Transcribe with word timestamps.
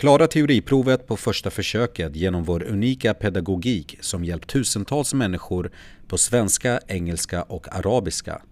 Klara 0.00 0.26
teoriprovet 0.26 1.06
på 1.06 1.16
första 1.16 1.50
försöket 1.50 2.16
genom 2.16 2.44
vår 2.44 2.62
unika 2.62 3.14
pedagogik 3.14 3.98
som 4.00 4.24
hjälpt 4.24 4.50
tusentals 4.50 5.14
människor 5.14 5.70
på 6.08 6.18
svenska, 6.18 6.80
engelska 6.86 7.42
och 7.42 7.76
arabiska. 7.76 8.42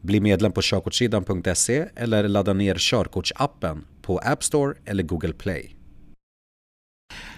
Bli 0.00 0.20
medlem 0.20 0.52
på 0.52 0.60
körkortssidan.se 0.62 1.88
eller 1.96 2.28
ladda 2.28 2.52
ner 2.52 2.76
körkortsappen 2.78 3.84
på 4.02 4.18
App 4.18 4.44
Store 4.44 4.74
eller 4.84 5.02
Google 5.02 5.32
Play. 5.32 5.77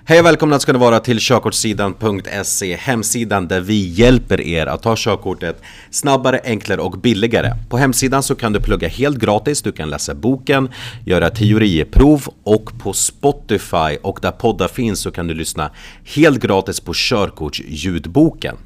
Hej 0.05 0.21
och 0.21 0.27
välkomna 0.27 0.59
ska 0.59 0.73
ni 0.73 0.79
vara 0.79 1.01
till 1.01 1.19
körkortssidan.se 1.21 2.77
Hemsidan 2.77 3.49
där 3.49 3.61
vi 3.61 3.89
hjälper 3.89 4.41
er 4.41 4.67
att 4.67 4.83
ta 4.83 4.95
körkortet 4.97 5.63
snabbare, 5.91 6.41
enklare 6.45 6.81
och 6.81 6.99
billigare. 6.99 7.53
På 7.69 7.77
hemsidan 7.77 8.23
så 8.23 8.35
kan 8.35 8.53
du 8.53 8.61
plugga 8.61 8.89
helt 8.89 9.19
gratis, 9.19 9.63
du 9.63 9.73
kan 9.73 9.91
läsa 9.91 10.15
boken, 10.15 10.69
göra 11.07 11.31
teoriprov 11.31 12.25
och 12.45 12.79
på 12.79 12.93
Spotify 12.93 13.97
och 14.03 14.19
där 14.23 14.31
poddar 14.31 14.69
finns 14.69 15.01
så 15.01 15.11
kan 15.11 15.27
du 15.27 15.35
lyssna 15.35 15.71
helt 16.05 16.43
gratis 16.43 16.81
på 16.81 16.93
körkortsljudboken. 16.95 18.57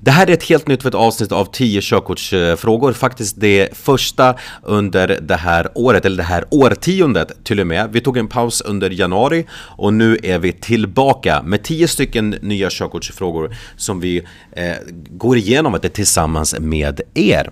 Det 0.00 0.10
här 0.10 0.26
är 0.26 0.32
ett 0.32 0.42
helt 0.42 0.68
nytt 0.68 0.94
avsnitt 0.94 1.32
av 1.32 1.44
10 1.44 1.80
körkortsfrågor, 1.82 2.92
faktiskt 2.92 3.40
det 3.40 3.76
första 3.76 4.34
under 4.62 5.18
det 5.22 5.36
här 5.36 5.68
året, 5.74 6.04
eller 6.04 6.16
det 6.16 6.22
här 6.22 6.44
årtiondet 6.50 7.44
till 7.44 7.60
och 7.60 7.66
med. 7.66 7.88
Vi 7.92 8.00
tog 8.00 8.16
en 8.16 8.28
paus 8.28 8.60
under 8.60 8.90
januari 8.90 9.46
och 9.52 9.94
nu 9.94 10.18
är 10.22 10.38
vi 10.38 10.52
tillbaka 10.52 11.42
med 11.42 11.62
10 11.62 11.88
stycken 11.88 12.30
nya 12.30 12.68
körkortsfrågor 12.70 13.56
som 13.76 14.00
vi 14.00 14.22
eh, 14.52 14.72
går 15.10 15.36
igenom 15.36 15.78
tillsammans 15.92 16.54
med 16.60 17.00
er. 17.14 17.50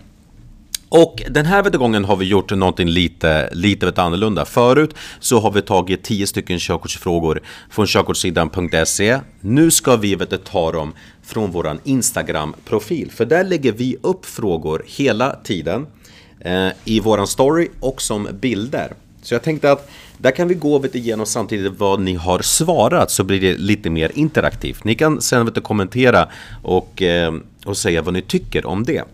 Och 0.95 1.23
den 1.30 1.46
här 1.46 1.70
gången 1.70 2.05
har 2.05 2.16
vi 2.16 2.24
gjort 2.24 2.51
någonting 2.51 2.88
lite, 2.88 3.48
lite 3.52 3.87
vet, 3.87 3.98
annorlunda. 3.98 4.45
Förut 4.45 4.95
så 5.20 5.41
har 5.41 5.50
vi 5.50 5.62
tagit 5.62 6.05
10 6.05 6.27
stycken 6.27 6.59
körkortsfrågor 6.59 7.41
från 7.70 7.87
körkortssidan.se. 7.87 9.20
Nu 9.41 9.70
ska 9.70 9.97
vi 9.97 10.14
vet, 10.14 10.44
ta 10.44 10.72
dem 10.72 10.92
från 11.22 11.50
våran 11.50 11.81
Instagram-profil. 11.84 13.11
För 13.11 13.25
där 13.25 13.44
lägger 13.44 13.72
vi 13.72 13.97
upp 14.03 14.27
frågor 14.27 14.84
hela 14.86 15.36
tiden 15.44 15.86
eh, 16.41 16.69
i 16.84 17.00
våran 17.00 17.27
story 17.27 17.69
och 17.81 18.03
som 18.03 18.28
bilder. 18.41 18.92
Så 19.22 19.34
jag 19.34 19.42
tänkte 19.42 19.72
att 19.72 19.91
där 20.19 20.31
kan 20.31 20.48
vi 20.48 20.55
gå 20.55 20.78
vet, 20.78 20.94
igenom 20.94 21.27
samtidigt 21.27 21.72
vad 21.78 22.00
ni 22.00 22.14
har 22.14 22.42
svarat 22.42 23.11
så 23.11 23.25
blir 23.25 23.41
det 23.41 23.56
lite 23.56 23.91
mer 23.91 24.12
interaktivt. 24.14 24.84
Ni 24.84 24.94
kan 24.94 25.20
sen 25.20 25.47
vet, 25.47 25.62
kommentera 25.62 26.28
och, 26.62 27.03
eh, 27.03 27.34
och 27.64 27.77
säga 27.77 28.03
vad 28.03 28.14
ni 28.14 28.22
tycker 28.22 28.66
om 28.66 28.84
det. 28.84 29.05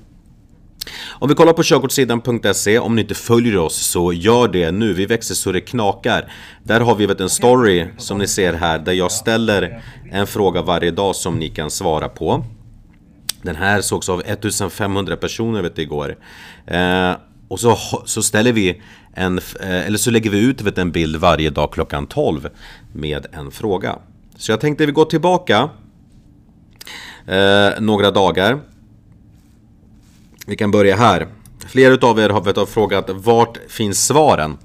Om 1.10 1.28
vi 1.28 1.34
kollar 1.34 1.52
på 1.52 1.62
körkortssidan.se, 1.62 2.78
om 2.78 2.94
ni 2.96 3.02
inte 3.02 3.14
följer 3.14 3.56
oss 3.56 3.76
så 3.76 4.12
gör 4.12 4.48
det 4.48 4.70
nu. 4.70 4.92
Vi 4.92 5.06
växer 5.06 5.34
så 5.34 5.52
det 5.52 5.60
knakar. 5.60 6.32
Där 6.62 6.80
har 6.80 6.94
vi 6.94 7.06
vet, 7.06 7.20
en 7.20 7.28
story 7.28 7.86
som 7.96 8.18
ni 8.18 8.26
ser 8.26 8.52
här 8.52 8.78
där 8.78 8.92
jag 8.92 9.12
ställer 9.12 9.82
en 10.12 10.26
fråga 10.26 10.62
varje 10.62 10.90
dag 10.90 11.16
som 11.16 11.38
ni 11.38 11.48
kan 11.48 11.70
svara 11.70 12.08
på. 12.08 12.44
Den 13.42 13.56
här 13.56 13.80
sågs 13.80 14.08
av 14.08 14.22
1500 14.26 15.16
personer 15.16 15.62
vet 15.62 15.78
igår. 15.78 16.16
Eh, 16.66 17.12
och 17.48 17.60
så, 17.60 17.76
så 18.04 18.22
ställer 18.22 18.52
vi 18.52 18.82
en, 19.14 19.38
eh, 19.38 19.86
eller 19.86 19.98
så 19.98 20.10
lägger 20.10 20.30
vi 20.30 20.40
ut 20.40 20.62
vet, 20.62 20.78
en 20.78 20.92
bild 20.92 21.16
varje 21.16 21.50
dag 21.50 21.72
klockan 21.72 22.06
12 22.06 22.48
med 22.92 23.26
en 23.32 23.50
fråga. 23.50 23.98
Så 24.36 24.52
jag 24.52 24.60
tänkte 24.60 24.86
vi 24.86 24.92
går 24.92 25.04
tillbaka 25.04 25.70
eh, 27.26 27.80
några 27.80 28.10
dagar. 28.10 28.60
Vi 30.48 30.56
kan 30.56 30.70
börja 30.70 30.96
här. 30.96 31.28
Flera 31.66 32.08
av 32.08 32.18
er 32.18 32.28
har 32.28 32.40
vet, 32.40 32.68
frågat 32.68 33.10
vart 33.10 33.58
finns 33.68 34.06
svaren 34.06 34.58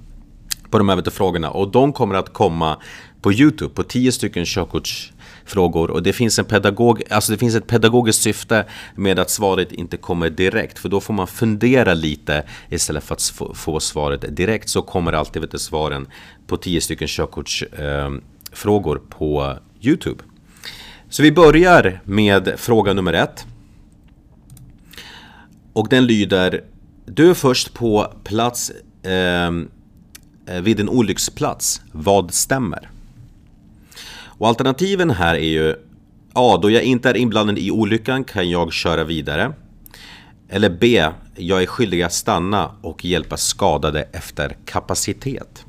på 0.69 0.77
de 0.77 0.89
här 0.89 0.95
vet, 0.95 1.13
frågorna 1.13 1.49
och 1.49 1.71
de 1.71 1.93
kommer 1.93 2.15
att 2.15 2.33
komma 2.33 2.77
på 3.21 3.33
Youtube 3.33 3.73
på 3.73 3.83
10 3.83 4.11
stycken 4.11 4.45
körkortsfrågor 4.45 5.91
och 5.91 6.03
det 6.03 6.13
finns, 6.13 6.39
en 6.39 6.45
pedagog, 6.45 7.03
alltså 7.09 7.31
det 7.31 7.37
finns 7.37 7.55
ett 7.55 7.67
pedagogiskt 7.67 8.21
syfte 8.21 8.65
med 8.95 9.19
att 9.19 9.29
svaret 9.29 9.71
inte 9.71 9.97
kommer 9.97 10.29
direkt 10.29 10.79
för 10.79 10.89
då 10.89 11.01
får 11.01 11.13
man 11.13 11.27
fundera 11.27 11.93
lite 11.93 12.43
istället 12.69 13.03
för 13.03 13.15
att 13.15 13.21
få, 13.21 13.53
få 13.53 13.79
svaret 13.79 14.35
direkt 14.35 14.69
så 14.69 14.81
kommer 14.81 15.13
alltid 15.13 15.41
vet, 15.41 15.61
svaren 15.61 16.07
på 16.47 16.57
10 16.57 16.81
stycken 16.81 17.07
körkortsfrågor 17.07 18.95
eh, 18.95 19.01
på 19.17 19.57
Youtube. 19.81 20.23
Så 21.09 21.23
vi 21.23 21.31
börjar 21.31 22.01
med 22.03 22.53
fråga 22.57 22.93
nummer 22.93 23.13
ett. 23.13 23.45
Och 25.73 25.87
den 25.89 26.05
lyder 26.05 26.63
Du 27.05 27.29
är 27.29 27.33
först 27.33 27.73
på 27.73 28.13
plats 28.23 28.71
ehm, 29.03 29.69
eh, 30.47 30.61
vid 30.61 30.79
en 30.79 30.89
olycksplats. 30.89 31.81
Vad 31.91 32.33
stämmer? 32.33 32.89
Och 34.25 34.47
alternativen 34.47 35.09
här 35.09 35.35
är 35.35 35.49
ju 35.49 35.75
A. 36.33 36.59
Då 36.61 36.69
jag 36.69 36.83
inte 36.83 37.09
är 37.09 37.17
inblandad 37.17 37.57
i 37.57 37.71
olyckan 37.71 38.23
kan 38.23 38.49
jag 38.49 38.73
köra 38.73 39.03
vidare. 39.03 39.53
Eller 40.49 40.69
B. 40.69 41.07
Jag 41.35 41.61
är 41.61 41.65
skyldig 41.65 42.01
att 42.01 42.13
stanna 42.13 42.71
och 42.81 43.05
hjälpa 43.05 43.37
skadade 43.37 44.01
efter 44.01 44.57
kapacitet. 44.65 45.65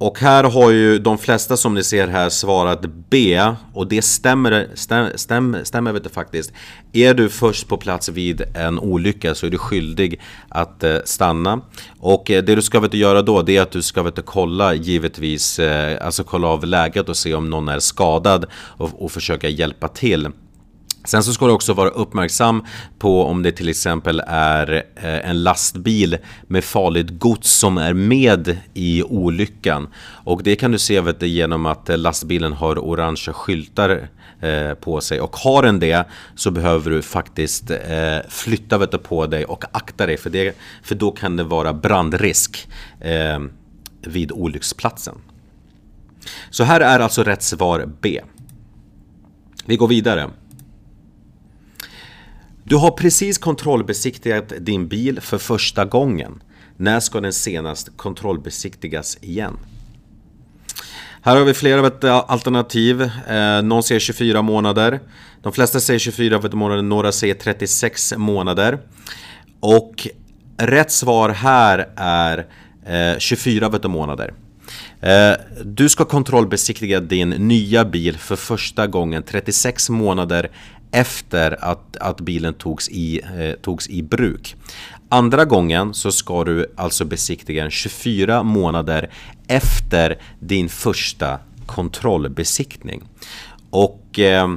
Och 0.00 0.18
här 0.18 0.44
har 0.44 0.70
ju 0.70 0.98
de 0.98 1.18
flesta 1.18 1.56
som 1.56 1.74
ni 1.74 1.84
ser 1.84 2.08
här 2.08 2.28
svarat 2.28 2.80
B 3.10 3.40
och 3.74 3.88
det 3.88 4.02
stämmer, 4.02 4.68
stäm, 4.74 5.08
stäm, 5.14 5.56
stämmer 5.62 5.92
vet 5.92 6.04
du 6.04 6.10
faktiskt. 6.10 6.52
Är 6.92 7.14
du 7.14 7.28
först 7.28 7.68
på 7.68 7.76
plats 7.76 8.08
vid 8.08 8.42
en 8.54 8.78
olycka 8.78 9.34
så 9.34 9.46
är 9.46 9.50
du 9.50 9.58
skyldig 9.58 10.20
att 10.48 10.84
eh, 10.84 10.96
stanna. 11.04 11.60
Och 11.98 12.30
eh, 12.30 12.42
det 12.42 12.54
du 12.54 12.62
ska 12.62 12.80
vet 12.80 12.92
du, 12.92 12.98
göra 12.98 13.22
då 13.22 13.42
det 13.42 13.56
är 13.56 13.62
att 13.62 13.70
du 13.70 13.82
ska 13.82 14.02
vet 14.02 14.16
du, 14.16 14.22
kolla 14.22 14.74
givetvis, 14.74 15.58
eh, 15.58 16.06
alltså 16.06 16.24
kolla 16.24 16.48
av 16.48 16.64
läget 16.64 17.08
och 17.08 17.16
se 17.16 17.34
om 17.34 17.50
någon 17.50 17.68
är 17.68 17.78
skadad 17.78 18.46
och, 18.54 19.04
och 19.04 19.12
försöka 19.12 19.48
hjälpa 19.48 19.88
till. 19.88 20.28
Sen 21.04 21.22
så 21.22 21.32
ska 21.32 21.46
du 21.46 21.52
också 21.52 21.72
vara 21.72 21.88
uppmärksam 21.88 22.64
på 22.98 23.24
om 23.24 23.42
det 23.42 23.52
till 23.52 23.68
exempel 23.68 24.22
är 24.26 24.72
eh, 24.96 25.30
en 25.30 25.42
lastbil 25.42 26.18
med 26.42 26.64
farligt 26.64 27.10
gods 27.10 27.50
som 27.50 27.78
är 27.78 27.92
med 27.92 28.58
i 28.74 29.02
olyckan. 29.02 29.88
Och 30.24 30.42
det 30.42 30.56
kan 30.56 30.72
du 30.72 30.78
se 30.78 31.00
vet 31.00 31.20
du, 31.20 31.26
genom 31.26 31.66
att 31.66 32.00
lastbilen 32.00 32.52
har 32.52 32.78
orangea 32.78 33.34
skyltar 33.34 34.08
eh, 34.40 34.74
på 34.74 35.00
sig. 35.00 35.20
Och 35.20 35.36
har 35.36 35.62
den 35.62 35.80
det 35.80 36.04
så 36.34 36.50
behöver 36.50 36.90
du 36.90 37.02
faktiskt 37.02 37.70
eh, 37.70 38.18
flytta 38.28 38.78
vet 38.78 38.90
du, 38.90 38.98
på 38.98 39.26
dig 39.26 39.44
och 39.44 39.64
akta 39.72 40.06
dig 40.06 40.16
för, 40.16 40.30
det, 40.30 40.56
för 40.82 40.94
då 40.94 41.10
kan 41.10 41.36
det 41.36 41.44
vara 41.44 41.72
brandrisk 41.72 42.68
vid 44.02 44.32
olycksplatsen. 44.32 45.14
Så 46.50 46.64
här 46.64 46.80
är 46.80 47.00
alltså 47.00 47.22
rätt 47.22 47.42
svar 47.42 47.88
B. 48.00 48.20
Vi 49.66 49.76
går 49.76 49.88
vidare. 49.88 50.30
Du 52.70 52.76
har 52.76 52.90
precis 52.90 53.38
kontrollbesiktigat 53.38 54.52
din 54.60 54.88
bil 54.88 55.20
för 55.20 55.38
första 55.38 55.84
gången. 55.84 56.42
När 56.76 57.00
ska 57.00 57.20
den 57.20 57.32
senast 57.32 57.96
kontrollbesiktigas 57.96 59.18
igen? 59.20 59.56
Här 61.22 61.36
har 61.36 61.44
vi 61.44 61.54
flera 61.54 61.86
eh, 62.08 62.24
alternativ. 62.26 63.02
Eh, 63.02 63.62
någon 63.62 63.82
säger 63.82 64.00
24 64.00 64.42
månader. 64.42 65.00
De 65.42 65.52
flesta 65.52 65.80
säger 65.80 65.98
24 65.98 66.40
månader, 66.52 66.82
några 66.82 67.12
säger 67.12 67.34
36 67.34 68.14
månader. 68.16 68.78
Och 69.60 70.08
rätt 70.56 70.90
svar 70.90 71.28
här 71.28 71.88
är 71.96 72.46
eh, 72.86 73.18
24 73.18 73.88
månader. 73.88 74.34
Du 75.64 75.88
ska 75.88 76.04
kontrollbesiktiga 76.04 77.00
din 77.00 77.30
nya 77.30 77.84
bil 77.84 78.18
för 78.18 78.36
första 78.36 78.86
gången 78.86 79.22
36 79.22 79.90
månader 79.90 80.50
efter 80.90 81.64
att, 81.64 81.96
att 81.96 82.20
bilen 82.20 82.54
togs 82.54 82.88
i, 82.88 83.20
eh, 83.38 83.52
togs 83.62 83.88
i 83.88 84.02
bruk. 84.02 84.56
Andra 85.08 85.44
gången 85.44 85.94
så 85.94 86.12
ska 86.12 86.44
du 86.44 86.66
alltså 86.76 87.04
besiktiga 87.04 87.62
den 87.62 87.70
24 87.70 88.42
månader 88.42 89.10
efter 89.46 90.18
din 90.40 90.68
första 90.68 91.38
kontrollbesiktning. 91.66 93.02
Och, 93.70 94.18
eh, 94.18 94.50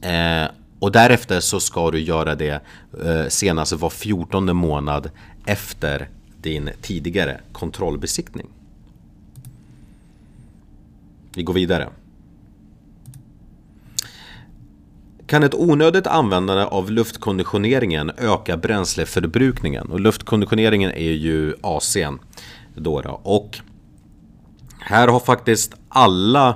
eh, 0.00 0.48
och 0.78 0.92
därefter 0.92 1.40
så 1.40 1.60
ska 1.60 1.90
du 1.90 2.00
göra 2.00 2.34
det 2.34 2.62
eh, 3.04 3.26
senast 3.28 3.72
var 3.72 3.90
14 3.90 4.56
månad 4.56 5.10
efter 5.46 6.08
din 6.42 6.70
tidigare 6.82 7.40
kontrollbesiktning. 7.52 8.46
Vi 11.34 11.42
går 11.42 11.54
vidare. 11.54 11.88
Kan 15.30 15.42
ett 15.42 15.54
onödigt 15.54 16.06
användande 16.06 16.64
av 16.64 16.90
luftkonditioneringen 16.90 18.10
öka 18.18 18.56
bränsleförbrukningen? 18.56 19.86
Och 19.86 20.00
luftkonditioneringen 20.00 20.90
är 20.90 21.12
ju 21.12 21.54
AC'n. 21.62 22.18
Då, 22.74 23.00
då 23.00 23.20
Och 23.22 23.58
här 24.80 25.08
har 25.08 25.20
faktiskt 25.20 25.74
alla 25.88 26.54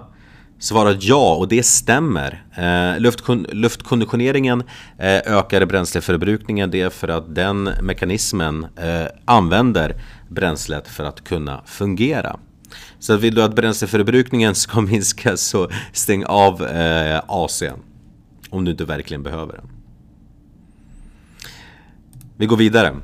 svarat 0.59 1.03
ja 1.03 1.35
och 1.35 1.49
det 1.49 1.62
stämmer. 1.62 2.44
Eh, 2.56 3.00
luftkon 3.00 3.47
luftkonditioneringen 3.53 4.62
eh, 4.99 5.37
ökar 5.38 5.67
bränsleförbrukningen. 5.67 6.71
Det 6.71 6.81
är 6.81 6.91
för 6.91 7.09
att 7.09 7.35
den 7.35 7.62
mekanismen 7.65 8.67
eh, 8.76 9.06
använder 9.25 10.03
bränslet 10.29 10.88
för 10.88 11.05
att 11.05 11.25
kunna 11.25 11.62
fungera. 11.67 12.37
Så 12.99 13.17
vill 13.17 13.35
du 13.35 13.43
att 13.43 13.56
bränsleförbrukningen 13.56 14.55
ska 14.55 14.81
minska 14.93 15.37
så 15.37 15.71
stäng 15.93 16.25
av 16.25 16.62
eh, 16.62 17.21
AC'n. 17.29 17.94
Om 18.55 18.65
du 18.65 18.71
inte 18.71 18.85
verkligen 18.85 19.23
behöver 19.23 19.53
den. 19.53 19.69
Vi 22.37 22.47
går 22.47 22.56
vidare. 22.56 22.97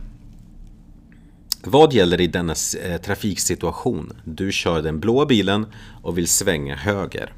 Vad 1.65 1.93
gäller 1.93 2.21
i 2.21 2.27
denna 2.27 2.55
eh, 2.85 3.01
trafiksituation? 3.01 4.13
Du 4.25 4.53
kör 4.53 4.83
den 4.83 5.01
blåa 5.01 5.27
bilen 5.27 5.67
och 6.03 6.19
vill 6.19 6.29
svänga 6.29 6.77
höger. 6.77 7.33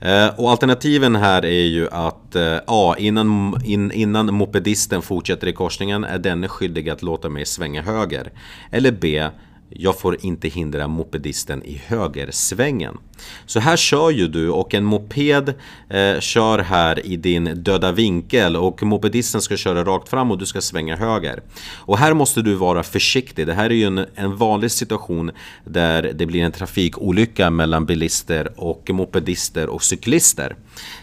Eh, 0.00 0.28
och 0.40 0.50
alternativen 0.50 1.16
här 1.16 1.44
är 1.44 1.66
ju 1.66 1.88
att 1.88 2.36
eh, 2.36 2.58
A. 2.66 2.94
Innan, 2.98 3.54
in, 3.64 3.92
innan 3.92 4.34
mopedisten 4.34 5.02
fortsätter 5.02 5.46
i 5.46 5.52
korsningen 5.52 6.04
är 6.04 6.18
denne 6.18 6.48
skyldig 6.48 6.90
att 6.90 7.02
låta 7.02 7.28
mig 7.28 7.46
svänga 7.46 7.82
höger. 7.82 8.32
Eller 8.70 8.92
B. 8.92 9.28
Jag 9.72 9.98
får 9.98 10.24
inte 10.24 10.48
hindra 10.48 10.88
mopedisten 10.88 11.62
i 11.62 11.82
högersvängen. 11.86 12.98
Så 13.46 13.60
här 13.60 13.76
kör 13.76 14.10
ju 14.10 14.28
du 14.28 14.50
och 14.50 14.74
en 14.74 14.84
moped 14.84 15.54
eh, 15.88 16.20
kör 16.20 16.58
här 16.58 17.06
i 17.06 17.16
din 17.16 17.44
döda 17.44 17.92
vinkel 17.92 18.56
och 18.56 18.82
mopedisten 18.82 19.42
ska 19.42 19.56
köra 19.56 19.84
rakt 19.84 20.08
fram 20.08 20.30
och 20.30 20.38
du 20.38 20.46
ska 20.46 20.60
svänga 20.60 20.96
höger. 20.96 21.42
Och 21.76 21.98
här 21.98 22.14
måste 22.14 22.42
du 22.42 22.54
vara 22.54 22.82
försiktig. 22.82 23.46
Det 23.46 23.54
här 23.54 23.70
är 23.70 23.74
ju 23.74 23.84
en, 23.84 24.06
en 24.14 24.36
vanlig 24.36 24.70
situation 24.70 25.30
där 25.64 26.12
det 26.14 26.26
blir 26.26 26.42
en 26.42 26.52
trafikolycka 26.52 27.50
mellan 27.50 27.86
bilister 27.86 28.52
och 28.56 28.90
mopedister 28.90 29.68
och 29.68 29.82
cyklister. 29.82 30.56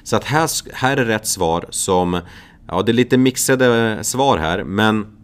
Så 0.03 0.15
att 0.15 0.23
här, 0.23 0.49
här 0.73 0.97
är 0.97 1.05
rätt 1.05 1.27
svar 1.27 1.65
som, 1.69 2.21
ja 2.67 2.81
det 2.81 2.91
är 2.91 2.93
lite 2.93 3.17
mixade 3.17 3.91
eh, 3.91 4.01
svar 4.01 4.37
här 4.37 4.63
men 4.63 5.16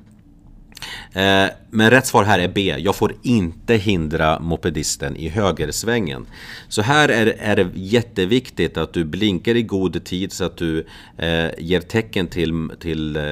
Eh, 1.14 1.48
men 1.70 1.90
rätt 1.90 2.06
svar 2.06 2.24
här 2.24 2.40
är 2.40 2.48
B. 2.48 2.76
Jag 2.80 2.96
får 2.96 3.16
inte 3.22 3.76
hindra 3.76 4.40
mopedisten 4.40 5.16
i 5.16 5.30
högersvängen. 5.30 6.26
Så 6.68 6.82
här 6.82 7.10
är, 7.10 7.26
är 7.40 7.56
det 7.56 7.70
jätteviktigt 7.74 8.78
att 8.78 8.94
du 8.94 9.06
blinkar 9.06 9.56
i 9.56 9.64
god 9.64 10.04
tid 10.04 10.32
så 10.32 10.44
att 10.44 10.58
du 10.58 10.86
eh, 11.18 11.50
ger 11.58 11.82
tecken 11.82 12.28
till, 12.28 12.70
till 12.80 13.16
eh, 13.16 13.24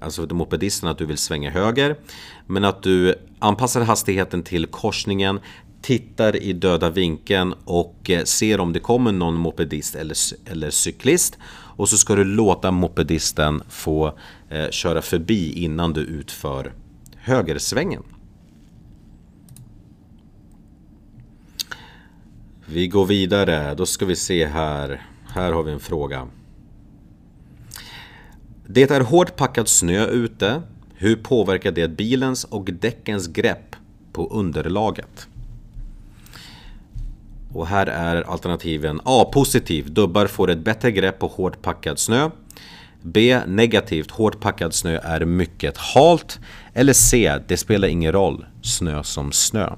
alltså 0.00 0.26
till 0.26 0.36
mopedisten 0.36 0.88
att 0.88 0.98
du 0.98 1.06
vill 1.06 1.18
svänga 1.18 1.50
höger. 1.50 1.96
Men 2.46 2.64
att 2.64 2.82
du 2.82 3.14
anpassar 3.38 3.80
hastigheten 3.80 4.42
till 4.42 4.66
korsningen 4.66 5.40
tittar 5.82 6.36
i 6.36 6.52
döda 6.52 6.90
vinkeln 6.90 7.54
och 7.64 8.10
eh, 8.10 8.24
ser 8.24 8.60
om 8.60 8.72
det 8.72 8.80
kommer 8.80 9.12
någon 9.12 9.34
mopedist 9.34 9.94
eller, 9.94 10.16
eller 10.50 10.70
cyklist. 10.70 11.38
Och 11.76 11.88
så 11.88 11.96
ska 11.96 12.14
du 12.14 12.24
låta 12.24 12.70
mopedisten 12.70 13.62
få 13.68 14.18
eh, 14.50 14.70
köra 14.70 15.02
förbi 15.02 15.52
innan 15.64 15.92
du 15.92 16.00
utför 16.00 16.72
högersvängen. 17.20 18.02
Vi 22.66 22.88
går 22.88 23.06
vidare, 23.06 23.74
då 23.74 23.86
ska 23.86 24.06
vi 24.06 24.16
se 24.16 24.46
här. 24.46 25.06
Här 25.28 25.52
har 25.52 25.62
vi 25.62 25.72
en 25.72 25.80
fråga. 25.80 26.28
Det 28.66 28.90
är 28.90 29.00
hårt 29.00 29.36
packad 29.36 29.68
snö 29.68 30.06
ute. 30.06 30.62
Hur 30.94 31.16
påverkar 31.16 31.72
det 31.72 31.88
bilens 31.88 32.44
och 32.44 32.64
däckens 32.64 33.26
grepp 33.26 33.76
på 34.12 34.28
underlaget? 34.28 35.28
Och 37.52 37.66
här 37.66 37.86
är 37.86 38.22
alternativen 38.22 39.00
A. 39.04 39.30
Positiv. 39.32 39.92
Dubbar 39.92 40.26
får 40.26 40.50
ett 40.50 40.64
bättre 40.64 40.90
grepp 40.90 41.18
på 41.18 41.26
hårt 41.26 41.62
packad 41.62 41.98
snö. 41.98 42.30
B. 43.02 43.40
Negativt. 43.46 44.10
Hårt 44.10 44.40
packad 44.40 44.74
snö 44.74 44.98
är 44.98 45.24
mycket 45.24 45.76
halt. 45.76 46.38
Eller 46.74 46.92
C. 46.92 47.38
Det 47.48 47.56
spelar 47.56 47.88
ingen 47.88 48.12
roll. 48.12 48.46
Snö 48.62 49.02
som 49.02 49.32
snö. 49.32 49.72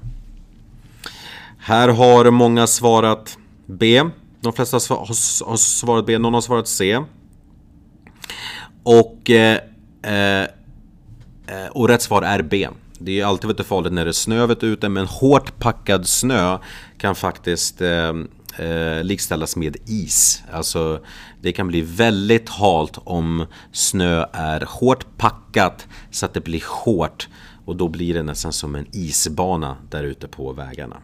Här 1.57 1.89
har 1.89 2.31
många 2.31 2.67
svarat 2.67 3.37
B. 3.65 4.03
De 4.41 4.53
flesta 4.53 4.77
har 4.77 5.55
svarat 5.57 6.05
B. 6.05 6.17
Någon 6.17 6.33
har 6.33 6.41
svarat 6.41 6.67
C. 6.67 6.99
Och, 8.83 9.29
eh, 9.29 9.57
eh, 10.03 10.43
eh 11.47 11.67
och 11.71 11.87
rätt 11.87 12.01
svar 12.01 12.21
är 12.21 12.41
B. 12.41 12.67
Det 12.99 13.19
är 13.19 13.25
alltid 13.25 13.47
lite 13.47 13.63
farligt 13.63 13.93
när 13.93 14.05
det 14.05 14.11
är 14.11 14.13
snö 14.13 14.55
ute 14.61 14.89
men 14.89 15.05
hårt 15.05 15.59
packad 15.59 16.07
snö 16.07 16.57
kan 16.97 17.15
faktiskt 17.15 17.81
eh, 17.81 18.13
eh, 18.57 19.03
likställas 19.03 19.55
med 19.55 19.77
is. 19.85 20.43
Alltså 20.51 21.05
det 21.41 21.51
kan 21.51 21.67
bli 21.67 21.81
väldigt 21.81 22.49
halt 22.49 22.97
om 23.03 23.45
snö 23.71 24.25
är 24.33 24.65
hårt 24.67 25.17
packat 25.17 25.87
så 26.11 26.25
att 26.25 26.33
det 26.33 26.41
blir 26.41 26.63
hårt 26.85 27.27
och 27.65 27.75
då 27.75 27.87
blir 27.87 28.13
det 28.13 28.23
nästan 28.23 28.53
som 28.53 28.75
en 28.75 28.87
isbana 28.91 29.77
där 29.89 30.03
ute 30.03 30.27
på 30.27 30.53
vägarna. 30.53 30.97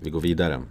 Vi 0.00 0.10
går 0.10 0.20
vidare. 0.20 0.62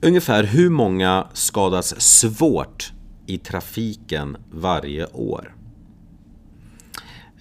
Ungefär 0.00 0.44
hur 0.44 0.70
många 0.70 1.26
skadas 1.32 2.00
svårt 2.00 2.92
i 3.26 3.38
trafiken 3.38 4.36
varje 4.50 5.06
år? 5.06 5.54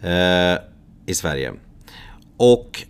Eh, 0.01 0.57
I 1.05 1.13
Sverige. 1.13 1.53
Och 2.37 2.83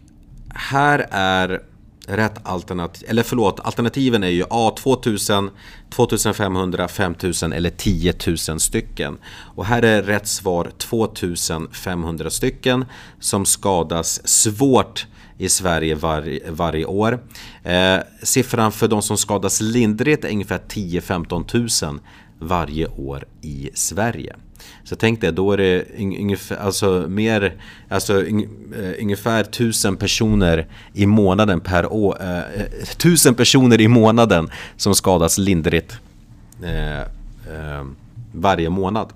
här 0.50 1.08
är 1.12 1.62
rätt 2.08 2.40
alternativ, 2.44 3.10
eller 3.10 3.24
förlåt, 3.24 3.60
alternativen 3.60 4.24
är 4.24 4.28
ju 4.28 4.44
A 4.50 4.76
2000, 4.80 5.50
2500, 5.90 6.88
5000 6.88 7.54
eller 7.54 7.70
10 7.70 8.14
000 8.28 8.60
stycken. 8.60 9.18
Och 9.56 9.66
här 9.66 9.84
är 9.84 10.04
rätt 10.04 10.28
svar 10.28 10.72
2500 10.78 12.30
stycken 12.30 12.86
som 13.20 13.46
skadas 13.46 14.28
svårt 14.28 15.08
i 15.38 15.50
Sverige 15.50 15.96
var, 15.96 16.52
varje 16.52 16.86
år. 16.86 17.20
Eh, 17.64 17.98
siffran 18.24 18.72
för 18.72 18.88
de 18.88 19.02
som 19.02 19.18
skadas 19.18 19.62
lindrigt 19.62 20.26
är 20.26 20.32
ungefär 20.32 20.62
10-15 20.70 21.86
000 21.92 22.00
varje 22.40 22.88
år 22.88 23.26
i 23.42 23.70
Sverige. 23.74 24.36
Så 24.84 24.96
tänk 24.96 25.22
dig, 25.22 25.32
då 25.32 25.52
är 25.52 25.58
det 25.58 25.86
ungefär, 25.98 26.56
alltså 26.56 27.06
mer, 27.10 27.54
alltså 27.90 28.14
uh, 28.14 28.44
eh, 28.80 28.94
ungefär 29.02 29.44
tusen 29.44 29.98
personer 29.98 30.68
i 30.94 31.06
månaden 31.06 31.60
per 31.60 31.94
år, 31.94 32.18
uh, 32.22 32.28
eh, 32.28 32.62
eh, 32.62 32.86
tusen 32.98 33.36
personer 33.36 33.82
i 33.82 33.88
månaden 33.88 34.50
som 34.78 34.96
skadas 34.96 35.38
lindrigt 35.38 35.98
uh, 36.64 37.86
varje 38.32 38.70
månad. 38.70 39.14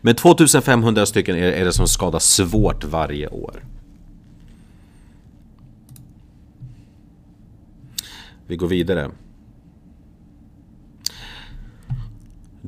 Men 0.00 0.14
2500 0.14 1.06
stycken 1.06 1.36
är, 1.36 1.52
är 1.52 1.64
det 1.64 1.72
som 1.72 1.88
skadas 1.88 2.24
svårt 2.24 2.84
varje 2.84 3.28
år. 3.28 3.64
Vi 8.46 8.56
går 8.56 8.66
vidare. 8.66 9.10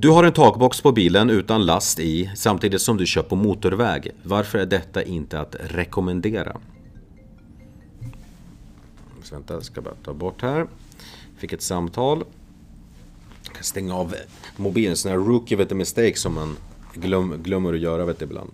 Du 0.03 0.09
har 0.09 0.25
en 0.25 0.33
takbox 0.33 0.81
på 0.81 0.93
bilen 0.93 1.31
utan 1.31 1.67
last 1.67 1.99
i 1.99 2.31
samtidigt 2.35 2.81
som 2.81 2.97
du 2.97 3.07
kör 3.07 3.23
på 3.23 3.37
motorväg. 3.37 4.11
Varför 4.23 4.59
är 4.59 4.67
detta 4.67 5.03
inte 5.03 5.41
att 5.41 5.57
rekommendera? 5.61 6.57
Så 9.23 9.35
vänta, 9.35 9.55
jag 9.55 9.65
ska 9.65 9.81
bara 9.81 9.95
ta 10.05 10.15
bort 10.15 10.43
här. 10.43 10.67
Fick 11.39 11.53
ett 11.53 11.63
samtal. 11.63 12.25
Jag 13.45 13.55
kan 13.55 13.65
stänga 13.65 13.95
av 13.95 14.15
mobilen, 14.57 14.97
sån 14.97 15.11
här 15.11 15.19
rookie 15.19 15.57
vet 15.57 15.71
mistake 15.71 16.17
som 16.17 16.35
man 16.35 16.57
glöm, 16.95 17.43
glömmer 17.43 17.73
att 17.73 17.81
göra 17.81 18.05
vet 18.05 18.23
ibland. 18.23 18.51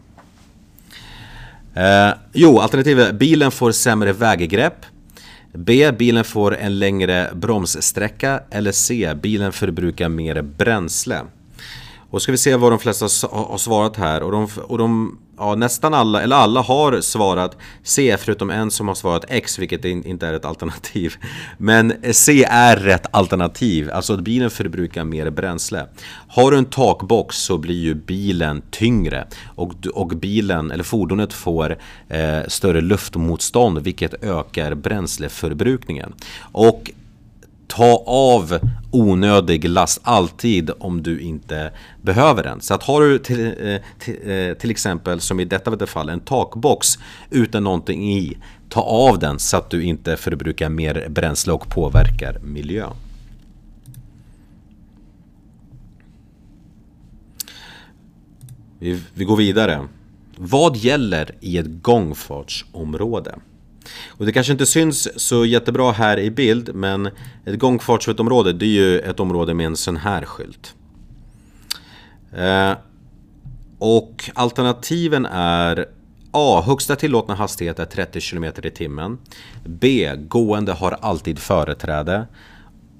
Eh, 1.74 2.10
jo, 2.32 2.58
alternativet 2.58 3.14
bilen 3.14 3.50
får 3.50 3.72
sämre 3.72 4.12
väggrepp. 4.12 4.86
B. 5.52 5.92
Bilen 5.92 6.24
får 6.24 6.56
en 6.56 6.78
längre 6.78 7.30
bromssträcka. 7.34 8.40
Eller 8.50 8.72
C. 8.72 9.14
Bilen 9.22 9.52
förbrukar 9.52 10.08
mer 10.08 10.42
bränsle. 10.42 11.22
Och 12.10 12.22
ska 12.22 12.32
vi 12.32 12.38
se 12.38 12.56
vad 12.56 12.72
de 12.72 12.78
flesta 12.78 13.04
har 13.30 13.58
svarat 13.58 13.96
här 13.96 14.22
och 14.22 14.32
de, 14.32 14.48
och 14.62 14.78
de 14.78 15.18
ja, 15.38 15.54
nästan 15.54 15.94
alla, 15.94 16.22
eller 16.22 16.36
alla 16.36 16.60
har 16.60 17.00
svarat 17.00 17.56
C 17.82 18.16
förutom 18.20 18.50
en 18.50 18.70
som 18.70 18.88
har 18.88 18.94
svarat 18.94 19.24
X 19.28 19.58
vilket 19.58 19.84
inte 19.84 20.26
är 20.26 20.32
ett 20.32 20.44
alternativ. 20.44 21.14
Men 21.58 21.92
C 22.12 22.44
är 22.44 22.76
rätt 22.76 23.06
alternativ, 23.10 23.90
alltså 23.90 24.14
att 24.14 24.20
bilen 24.20 24.50
förbrukar 24.50 25.04
mer 25.04 25.30
bränsle. 25.30 25.86
Har 26.28 26.50
du 26.50 26.58
en 26.58 26.64
takbox 26.64 27.36
så 27.36 27.58
blir 27.58 27.82
ju 27.82 27.94
bilen 27.94 28.62
tyngre 28.70 29.26
och, 29.54 29.86
och 29.94 30.08
bilen, 30.08 30.70
eller 30.70 30.84
fordonet 30.84 31.32
får 31.32 31.78
eh, 32.08 32.40
större 32.48 32.80
luftmotstånd 32.80 33.78
vilket 33.78 34.24
ökar 34.24 34.74
bränsleförbrukningen. 34.74 36.14
Och 36.52 36.90
ta 37.68 38.02
av 38.06 38.58
onödig 38.90 39.68
last 39.68 40.00
alltid 40.02 40.70
om 40.78 41.02
du 41.02 41.20
inte 41.20 41.72
behöver 42.02 42.42
den. 42.42 42.60
Så 42.60 42.74
att 42.74 42.82
har 42.82 43.00
du 43.00 43.18
till, 43.18 43.46
eh, 43.46 43.80
till, 43.98 44.30
eh, 44.30 44.54
till 44.54 44.70
exempel 44.70 45.20
som 45.20 45.40
i 45.40 45.44
detta 45.44 45.86
fall 45.86 46.08
en 46.08 46.20
takbox 46.20 46.98
utan 47.30 47.64
någonting 47.64 48.12
i, 48.12 48.38
ta 48.68 48.80
av 48.80 49.18
den 49.18 49.38
så 49.38 49.56
att 49.56 49.70
du 49.70 49.82
inte 49.82 50.16
förbrukar 50.16 50.68
mer 50.68 51.06
bränsle 51.08 51.52
och 51.52 51.68
påverkar 51.68 52.38
miljön. 52.42 52.92
Vi, 58.78 59.02
vi 59.14 59.24
går 59.24 59.36
vidare. 59.36 59.88
Vad 60.36 60.76
gäller 60.76 61.34
i 61.40 61.58
ett 61.58 61.82
gångfartsområde? 61.82 63.38
Och 64.08 64.26
det 64.26 64.32
kanske 64.32 64.52
inte 64.52 64.66
syns 64.66 65.20
så 65.20 65.44
jättebra 65.44 65.92
här 65.92 66.18
i 66.18 66.30
bild 66.30 66.74
men 66.74 67.06
ett 67.44 67.58
gångfartsområde 67.58 68.52
det 68.52 68.64
är 68.64 68.68
ju 68.68 68.98
ett 68.98 69.20
område 69.20 69.54
med 69.54 69.66
en 69.66 69.76
sån 69.76 69.96
här 69.96 70.24
skylt. 70.24 70.74
Eh, 72.36 72.72
och 73.78 74.30
alternativen 74.34 75.26
är 75.26 75.86
A. 76.30 76.62
Högsta 76.66 76.96
tillåtna 76.96 77.34
hastighet 77.34 77.78
är 77.78 77.84
30 77.84 78.20
km 78.20 78.44
i 78.44 78.70
timmen. 78.70 79.18
B. 79.64 80.10
Gående 80.16 80.72
har 80.72 80.92
alltid 81.00 81.38
företräde. 81.38 82.26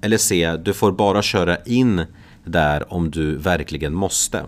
Eller 0.00 0.16
C. 0.16 0.56
Du 0.56 0.72
får 0.72 0.92
bara 0.92 1.22
köra 1.22 1.56
in 1.56 2.04
där 2.44 2.92
om 2.92 3.10
du 3.10 3.36
verkligen 3.36 3.94
måste. 3.94 4.44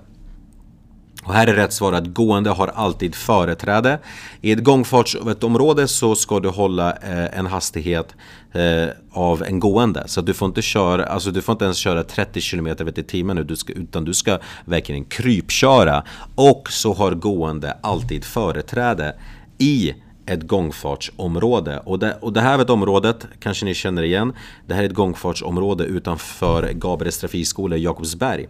Och 1.24 1.34
här 1.34 1.46
är 1.46 1.54
rätt 1.54 1.72
svar 1.72 1.92
att 1.92 2.06
gående 2.06 2.50
har 2.50 2.68
alltid 2.68 3.14
företräde. 3.14 3.98
I 4.40 4.52
ett 4.52 4.64
gångfartsområde 4.64 5.88
så 5.88 6.14
ska 6.14 6.40
du 6.40 6.48
hålla 6.48 6.92
eh, 6.92 7.38
en 7.38 7.46
hastighet 7.46 8.14
eh, 8.52 8.88
av 9.12 9.42
en 9.42 9.60
gående. 9.60 10.02
Så 10.06 10.20
du 10.20 10.34
får 10.34 10.48
inte 10.48 10.62
köra, 10.62 11.04
alltså 11.04 11.30
du 11.30 11.42
får 11.42 11.52
inte 11.52 11.64
ens 11.64 11.76
köra 11.76 12.02
30 12.02 12.40
km 12.40 12.66
i 12.96 13.02
timmen 13.02 13.36
nu, 13.36 13.56
utan 13.68 14.04
du 14.04 14.14
ska 14.14 14.38
verkligen 14.64 15.04
krypköra. 15.04 16.04
Och 16.34 16.68
så 16.70 16.94
har 16.94 17.12
gående 17.12 17.76
alltid 17.80 18.24
företräde 18.24 19.16
i 19.58 19.94
ett 20.30 20.46
gångfartsområde. 20.46 21.78
Och 21.78 21.98
det, 21.98 22.16
och 22.20 22.32
det 22.32 22.40
här 22.40 22.58
vet 22.58 22.70
området 22.70 23.26
kanske 23.38 23.64
ni 23.64 23.74
känner 23.74 24.02
igen. 24.02 24.32
Det 24.66 24.74
här 24.74 24.82
är 24.82 24.86
ett 24.86 24.94
gångfartsområde 24.94 25.84
utanför 25.84 26.72
Gabriels 26.72 27.18
trafikskola 27.18 27.76
i 27.76 27.82
Jakobsberg. 27.82 28.48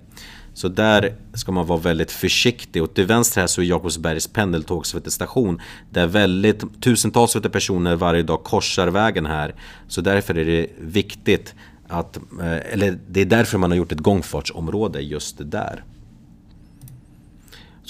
Så 0.55 0.69
där 0.69 1.15
ska 1.35 1.53
man 1.53 1.67
vara 1.67 1.79
väldigt 1.79 2.11
försiktig 2.11 2.83
och 2.83 2.95
till 2.95 3.07
vänster 3.07 3.41
här 3.41 3.49
så 3.49 3.61
är 3.61 3.65
Jakobsbergs 3.65 4.27
pendeltågsstation 4.27 5.61
där 5.91 6.07
väldigt 6.07 6.83
tusentals 6.83 7.37
personer 7.53 7.97
varje 7.97 8.23
dag 8.23 8.45
korsar 8.45 8.89
vägen 8.89 9.27
här. 9.27 9.55
Så 9.89 10.01
därför 10.01 10.39
är 10.39 10.45
det 10.45 10.67
viktigt 10.81 11.55
att, 11.89 12.17
eh, 12.17 12.73
eller 12.73 12.99
det 13.09 13.21
är 13.21 13.25
därför 13.25 13.59
man 13.59 13.71
har 13.71 13.79
gjort 13.79 13.93
ett 13.93 13.99
gångfartsområde 13.99 15.01
just 15.01 15.37
där. 15.39 15.85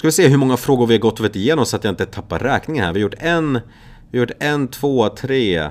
Ska 0.01 0.07
vi 0.07 0.11
se 0.11 0.27
hur 0.27 0.37
många 0.37 0.57
frågor 0.57 0.87
vi 0.87 0.93
har 0.93 0.99
gått 0.99 1.19
och 1.19 1.35
igenom 1.35 1.65
så 1.65 1.75
att 1.75 1.83
jag 1.83 1.91
inte 1.91 2.05
tappar 2.05 2.39
räkningen 2.39 2.85
här. 2.85 2.93
Vi 2.93 2.99
har 2.99 3.01
gjort 3.01 3.19
en, 3.19 3.59
vi 4.11 4.19
har 4.19 4.25
gjort 4.25 4.37
en, 4.39 4.67
två, 4.67 5.09
tre, 5.09 5.69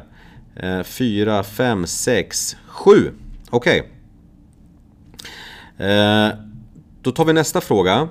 eh, 0.57 0.83
fyra, 0.83 1.43
fem, 1.43 1.87
sex, 1.87 2.57
sju. 2.67 3.13
Okej. 3.51 3.93
Okay. 5.77 5.89
Eh, 5.89 6.33
då 7.03 7.13
tar 7.13 7.25
vi 7.25 7.33
nästa 7.33 7.61
fråga. 7.61 8.09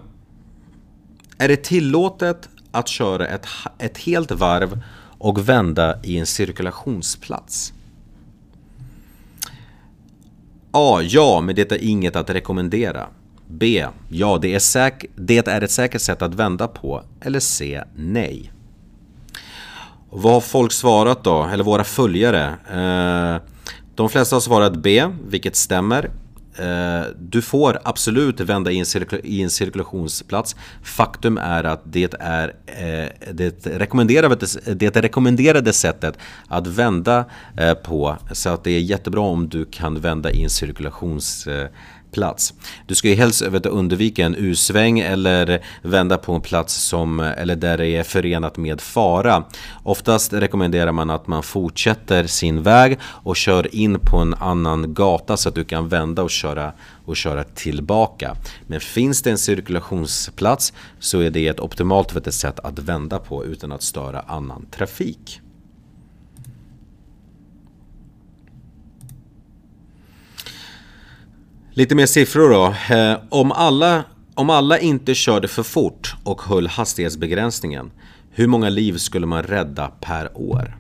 Är 1.38 1.48
det 1.48 1.64
tillåtet 1.64 2.50
att 2.72 2.88
köra 2.88 3.28
ett, 3.28 3.48
ett 3.78 3.98
helt 3.98 4.32
varv 4.32 4.82
och 5.18 5.50
vända 5.50 6.04
i 6.04 6.18
en 6.18 6.26
cirkulationsplats? 6.26 7.74
A. 10.72 11.02
Ja, 11.02 11.42
men 11.42 11.56
det 11.56 11.72
är 11.72 11.84
inget 11.84 12.16
att 12.16 12.30
rekommendera. 12.30 13.08
B. 13.52 13.86
Ja, 14.10 14.38
det 14.42 14.56
är, 14.56 14.60
säk 14.60 15.06
det 15.16 15.48
är 15.48 15.62
ett 15.62 15.72
säkert 15.72 16.02
sätt 16.02 16.22
att 16.22 16.34
vända 16.34 16.68
på. 16.68 17.04
Eller 17.22 17.40
C. 17.40 17.84
Nej. 17.96 18.52
Vad 20.10 20.34
har 20.34 20.42
folk 20.42 20.72
svarat 20.72 21.24
då? 21.24 21.44
Eller 21.44 21.64
våra 21.64 21.84
följare? 21.84 22.46
Eh, 22.72 23.42
de 23.96 24.10
flesta 24.10 24.36
har 24.36 24.42
svarat 24.42 24.76
B, 24.76 25.06
vilket 25.28 25.56
stämmer. 25.56 26.10
Eh, 26.56 27.08
du 27.20 27.42
får 27.42 27.80
absolut 27.84 28.40
vända 28.40 28.72
i 28.72 28.80
en, 28.80 28.86
i 29.24 29.42
en 29.42 29.50
cirkulationsplats. 29.50 30.56
Faktum 30.84 31.38
är 31.38 31.64
att 31.64 31.82
det 31.84 32.14
är 32.20 32.54
eh, 32.66 33.34
det 33.34 33.68
rekommenderade, 33.68 34.46
det 34.66 35.02
rekommenderade 35.02 35.74
sättet 35.74 36.18
att 36.48 36.68
vända 36.68 37.26
eh, 37.58 37.74
på. 37.74 38.18
Så 38.32 38.50
att 38.50 38.64
det 38.64 38.72
är 38.72 38.80
jättebra 38.80 39.22
om 39.22 39.50
du 39.50 39.66
kan 39.66 40.02
vända 40.02 40.32
i 40.32 40.44
en 40.44 40.50
cirkulationsplats 40.50 41.48
eh, 41.48 41.68
plats. 42.12 42.54
Du 42.88 42.96
ska 42.96 43.08
ju 43.08 43.16
helst 43.16 43.42
vet, 43.42 43.66
undvika 43.66 44.26
en 44.26 44.36
U-sväng 44.36 45.00
eller 45.00 45.66
vända 45.82 46.18
på 46.18 46.34
en 46.34 46.42
plats 46.42 46.74
som, 46.74 47.20
eller 47.20 47.56
där 47.56 47.78
det 47.78 47.88
är 47.88 48.04
förenat 48.04 48.58
med 48.58 48.82
fara. 48.82 49.44
Oftast 49.84 50.34
rekommenderar 50.34 50.92
man 50.92 51.10
att 51.10 51.28
man 51.28 51.44
fortsätter 51.44 52.28
sin 52.28 52.64
väg 52.64 53.00
och 53.04 53.36
kör 53.36 53.76
in 53.76 54.00
på 54.00 54.18
en 54.18 54.34
annan 54.34 54.94
gata 54.94 55.38
så 55.38 55.50
att 55.50 55.56
du 55.56 55.64
kan 55.64 55.88
vända 55.88 56.24
och 56.24 56.30
köra, 56.30 56.74
och 57.06 57.18
köra 57.18 57.44
tillbaka. 57.44 58.36
Men 58.68 58.80
finns 58.80 59.22
det 59.22 59.32
en 59.32 59.38
cirkulationsplats 59.38 60.74
så 61.00 61.20
är 61.20 61.30
det 61.30 61.48
ett 61.48 61.60
optimalt 61.60 62.34
sätt 62.34 62.60
att 62.60 62.80
vända 62.80 63.20
på 63.20 63.46
utan 63.46 63.72
att 63.72 63.84
störa 63.84 64.20
annan 64.20 64.66
trafik. 64.72 65.42
Lite 71.80 71.96
mer 71.96 72.06
siffror 72.06 72.50
då. 72.50 72.96
Eh, 72.96 73.18
om 73.30 73.52
alla, 73.52 74.04
om 74.36 74.50
alla 74.50 74.80
inte 74.80 75.16
körde 75.16 75.48
för 75.48 75.64
fort 75.64 76.16
och 76.24 76.42
höll 76.42 76.68
hastighetsbegränsningen, 76.68 77.92
hur 78.32 78.48
många 78.48 78.70
liv 78.70 78.98
skulle 78.98 79.26
man 79.26 79.44
rädda 79.44 79.92
per 80.02 80.38
år? 80.38 80.78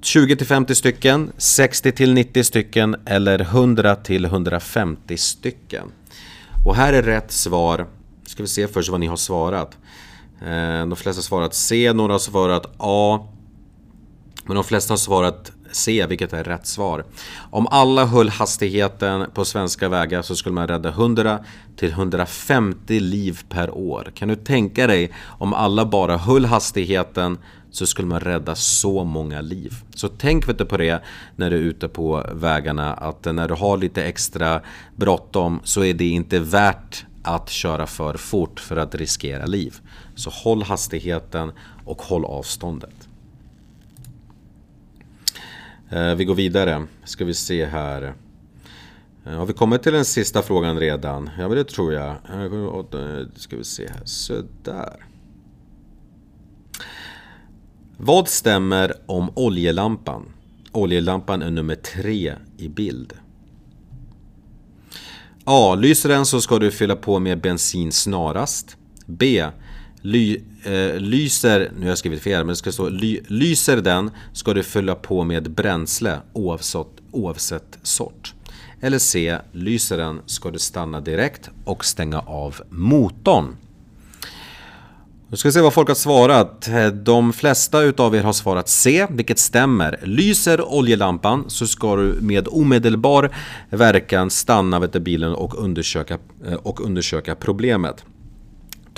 20 0.00 0.44
50 0.44 0.74
stycken, 0.74 1.32
60 1.36 2.06
90 2.06 2.44
stycken 2.44 2.96
eller 3.06 3.40
100 3.40 3.96
150 4.08 5.16
stycken. 5.16 5.92
Och 6.66 6.76
här 6.76 6.92
är 6.92 7.02
rätt 7.02 7.32
svar. 7.32 7.86
Ska 8.26 8.42
vi 8.42 8.48
se 8.48 8.68
först 8.68 8.90
vad 8.90 9.00
ni 9.00 9.06
har 9.06 9.16
svarat. 9.16 9.78
Eh, 10.40 10.86
de 10.86 10.96
flesta 10.96 11.18
har 11.18 11.22
svarat 11.22 11.54
C, 11.54 11.92
några 11.92 12.12
har 12.14 12.18
svarat 12.18 12.74
A. 12.78 13.26
Men 14.44 14.54
de 14.54 14.64
flesta 14.64 14.92
har 14.92 14.98
svarat 14.98 15.52
C, 15.72 16.06
vilket 16.08 16.32
är 16.32 16.44
rätt 16.44 16.66
svar. 16.66 17.04
Om 17.50 17.66
alla 17.66 18.04
höll 18.04 18.28
hastigheten 18.28 19.30
på 19.34 19.44
svenska 19.44 19.88
vägar 19.88 20.22
så 20.22 20.36
skulle 20.36 20.54
man 20.54 20.68
rädda 20.68 20.88
100 20.88 21.38
till 21.76 21.90
150 21.90 23.00
liv 23.00 23.40
per 23.48 23.70
år. 23.70 24.12
Kan 24.14 24.28
du 24.28 24.36
tänka 24.36 24.86
dig 24.86 25.12
om 25.38 25.54
alla 25.54 25.86
bara 25.86 26.16
höll 26.16 26.44
hastigheten 26.44 27.38
så 27.70 27.86
skulle 27.86 28.08
man 28.08 28.20
rädda 28.20 28.54
så 28.54 29.04
många 29.04 29.40
liv. 29.40 29.74
Så 29.94 30.08
tänk 30.08 30.48
vet 30.48 30.68
på 30.68 30.76
det 30.76 31.02
när 31.36 31.50
du 31.50 31.56
är 31.56 31.60
ute 31.60 31.88
på 31.88 32.26
vägarna 32.32 32.94
att 32.94 33.24
när 33.24 33.48
du 33.48 33.54
har 33.54 33.76
lite 33.76 34.04
extra 34.04 34.60
bråttom 34.96 35.60
så 35.64 35.84
är 35.84 35.94
det 35.94 36.08
inte 36.08 36.38
värt 36.38 37.04
att 37.22 37.50
köra 37.50 37.86
för 37.86 38.16
fort 38.16 38.60
för 38.60 38.76
att 38.76 38.94
riskera 38.94 39.46
liv. 39.46 39.74
Så 40.14 40.30
håll 40.30 40.62
hastigheten 40.62 41.52
och 41.84 42.02
håll 42.02 42.24
avståndet. 42.24 43.07
Eh, 45.90 46.14
vi 46.14 46.24
går 46.24 46.34
vidare. 46.34 46.86
Ska 47.04 47.24
vi 47.24 47.34
se 47.34 47.66
här. 47.66 48.14
Eh, 49.26 49.32
har 49.32 49.46
vi 49.46 49.52
kommit 49.52 49.82
till 49.82 49.92
den 49.92 50.04
sista 50.04 50.42
frågan 50.42 50.80
redan? 50.80 51.30
Ja, 51.38 51.48
men 51.48 51.56
det 51.56 51.64
tror 51.64 51.92
jag. 51.92 52.08
Eh, 52.08 53.26
ska 53.34 53.56
vi 53.56 53.64
se 53.64 53.88
här. 53.88 54.02
Sådär. 54.04 55.06
Vad 57.96 58.28
stämmer 58.28 58.92
om 59.06 59.30
oljelampan? 59.34 60.32
Oljelampan 60.72 61.42
är 61.42 61.50
nummer 61.50 61.74
tre 61.74 62.34
i 62.56 62.68
bild. 62.68 63.12
A. 65.44 65.74
Lyser 65.74 66.08
den 66.08 66.26
så 66.26 66.40
ska 66.40 66.58
du 66.58 66.70
fylla 66.70 66.96
på 66.96 67.18
med 67.18 67.40
bensin 67.40 67.92
snarast. 67.92 68.76
B. 69.06 69.44
Ly, 70.02 70.40
eh, 70.64 71.00
lyser, 71.00 71.70
nu 71.76 71.82
har 71.82 71.88
jag 71.88 71.98
skrivit 71.98 72.22
fel, 72.22 72.38
men 72.38 72.48
det 72.48 72.56
ska 72.56 72.72
stå 72.72 72.88
ly, 72.88 73.20
lyser 73.26 73.76
den 73.76 74.10
ska 74.32 74.54
du 74.54 74.62
fylla 74.62 74.94
på 74.94 75.24
med 75.24 75.50
bränsle 75.50 76.20
oavsett, 76.32 76.86
oavsett 77.10 77.78
sort. 77.82 78.34
Eller 78.80 78.98
C. 78.98 79.38
Lyser 79.52 79.96
den 79.98 80.20
ska 80.26 80.50
du 80.50 80.58
stanna 80.58 81.00
direkt 81.00 81.50
och 81.64 81.84
stänga 81.84 82.18
av 82.18 82.60
motorn. 82.70 83.56
Nu 85.30 85.36
ska 85.36 85.48
vi 85.48 85.52
se 85.52 85.60
vad 85.60 85.74
folk 85.74 85.88
har 85.88 85.94
svarat. 85.94 86.68
Eh, 86.68 86.86
de 86.86 87.32
flesta 87.32 87.82
utav 87.82 88.16
er 88.16 88.22
har 88.22 88.32
svarat 88.32 88.68
C, 88.68 89.06
vilket 89.10 89.38
stämmer. 89.38 90.00
Lyser 90.02 90.74
oljelampan 90.74 91.44
så 91.48 91.66
ska 91.66 91.96
du 91.96 92.18
med 92.20 92.48
omedelbar 92.48 93.30
verkan 93.70 94.30
stanna 94.30 94.80
vid 94.80 95.02
bilen 95.02 95.34
och 95.34 95.62
undersöka, 95.64 96.18
eh, 96.46 96.54
och 96.54 96.80
undersöka 96.80 97.34
problemet. 97.34 98.04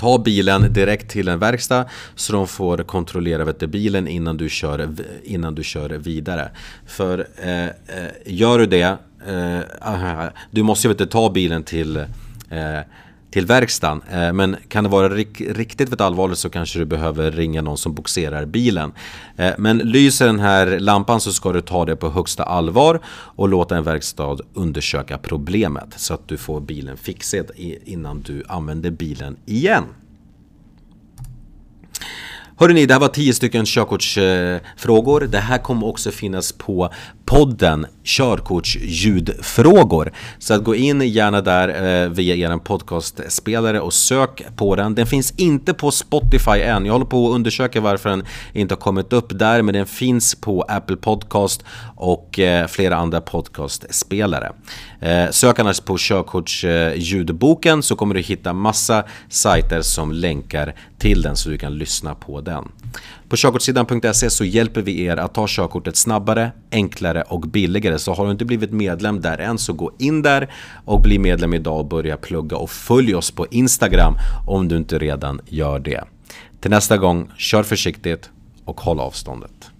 Ta 0.01 0.17
bilen 0.17 0.73
direkt 0.73 1.09
till 1.09 1.27
en 1.27 1.39
verkstad 1.39 1.85
så 2.15 2.33
de 2.33 2.47
får 2.47 2.77
kontrollera 2.77 3.43
vet 3.45 3.69
bilen 3.69 4.07
innan 4.07 4.37
du 4.37 4.49
kör, 4.49 4.89
innan 5.23 5.55
du 5.55 5.63
kör 5.63 5.89
vidare. 5.89 6.49
För 6.87 7.27
eh, 7.37 7.65
eh 7.65 7.71
gör 8.25 8.59
du 8.59 8.65
det, 8.65 8.97
eh, 9.27 10.23
du 10.51 10.63
måste 10.63 10.87
ju 10.87 10.93
ta 10.93 11.29
bilen 11.29 11.63
till 11.63 11.97
eh, 11.97 12.79
till 13.31 13.45
verkstaden. 13.45 14.01
Eh, 14.11 14.33
men 14.33 14.55
kan 14.67 14.83
det 14.83 14.89
vara 14.89 15.09
riktigt 15.09 16.01
allvarligt 16.01 16.37
så 16.37 16.49
kanske 16.49 16.79
du 16.79 16.85
behöver 16.85 17.31
ringa 17.31 17.61
någon 17.61 17.77
som 17.77 17.93
boxerar 17.93 18.45
bilen. 18.45 18.91
Eh, 19.37 19.53
men 19.57 19.77
lyser 19.77 20.25
den 20.25 20.39
här 20.39 20.79
lampan 20.79 21.21
så 21.21 21.33
ska 21.33 21.51
du 21.51 21.61
ta 21.61 21.85
det 21.85 21.95
på 21.95 22.09
högsta 22.09 22.43
allvar 22.43 22.99
och 23.07 23.49
låta 23.49 23.77
en 23.77 23.83
verkstad 23.83 24.37
undersöka 24.53 25.17
problemet 25.17 25.93
så 25.97 26.13
att 26.13 26.27
du 26.27 26.37
får 26.37 26.61
bilen 26.61 26.97
fixad 26.97 27.51
innan 27.85 28.21
du 28.21 28.43
använder 28.47 28.91
bilen 28.91 29.37
igen. 29.45 29.83
Hörrni, 32.61 32.85
det 32.85 32.93
här 32.93 33.01
var 33.01 33.07
10 33.07 33.33
stycken 33.33 33.65
körkortsfrågor. 33.65 35.21
Det 35.21 35.39
här 35.39 35.57
kommer 35.57 35.87
också 35.87 36.11
finnas 36.11 36.51
på 36.51 36.89
podden 37.25 37.85
Körkortsljudfrågor. 38.03 40.11
Så 40.39 40.53
att 40.53 40.63
gå 40.63 40.75
in 40.75 41.01
gärna 41.01 41.41
där 41.41 42.03
eh, 42.03 42.09
via 42.09 42.35
er 42.35 42.57
podcastspelare 42.57 43.79
och 43.79 43.93
sök 43.93 44.43
på 44.55 44.75
den. 44.75 44.95
Den 44.95 45.07
finns 45.07 45.33
inte 45.37 45.73
på 45.73 45.91
Spotify 45.91 46.61
än. 46.61 46.85
Jag 46.85 46.93
håller 46.93 47.05
på 47.05 47.29
att 47.29 47.35
undersöka 47.35 47.81
varför 47.81 48.09
den 48.09 48.25
inte 48.53 48.73
har 48.73 48.79
kommit 48.79 49.13
upp 49.13 49.39
där, 49.39 49.61
men 49.61 49.73
den 49.73 49.85
finns 49.85 50.35
på 50.35 50.61
Apple 50.61 50.95
Podcast 50.95 51.63
och 51.95 52.39
eh, 52.39 52.67
flera 52.67 52.95
andra 52.95 53.21
podcastspelare. 53.21 54.51
Eh, 54.99 55.29
sök 55.31 55.59
annars 55.59 55.79
på 55.79 55.95
körkortsljudboken 55.99 57.83
så 57.83 57.95
kommer 57.95 58.15
du 58.15 58.21
hitta 58.21 58.53
massa 58.53 59.03
sajter 59.29 59.81
som 59.81 60.11
länkar 60.11 60.75
till 60.97 61.21
den 61.21 61.35
så 61.35 61.49
du 61.49 61.57
kan 61.57 61.77
lyssna 61.77 62.15
på 62.15 62.41
den 62.41 62.50
den. 62.51 62.71
På 63.29 63.35
körkortssidan.se 63.37 64.29
så 64.29 64.45
hjälper 64.45 64.81
vi 64.81 65.03
er 65.03 65.17
att 65.17 65.33
ta 65.33 65.45
körkortet 65.47 65.95
snabbare, 65.95 66.51
enklare 66.71 67.21
och 67.21 67.41
billigare. 67.41 67.99
Så 67.99 68.13
har 68.13 68.25
du 68.25 68.31
inte 68.31 68.45
blivit 68.45 68.71
medlem 68.71 69.21
där 69.21 69.37
än 69.37 69.57
så 69.57 69.73
gå 69.73 69.91
in 69.99 70.21
där 70.21 70.53
och 70.85 71.01
bli 71.01 71.19
medlem 71.19 71.53
idag 71.53 71.79
och 71.79 71.85
börja 71.85 72.17
plugga 72.17 72.57
och 72.57 72.69
följ 72.69 73.15
oss 73.15 73.31
på 73.31 73.47
Instagram 73.51 74.17
om 74.47 74.67
du 74.67 74.77
inte 74.77 74.99
redan 74.99 75.41
gör 75.47 75.79
det. 75.79 76.03
Till 76.59 76.71
nästa 76.71 76.97
gång, 76.97 77.31
kör 77.37 77.63
försiktigt 77.63 78.29
och 78.65 78.81
håll 78.81 78.99
avståndet. 78.99 79.70